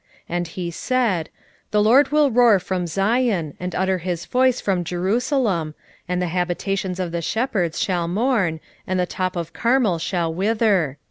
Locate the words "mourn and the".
8.07-9.05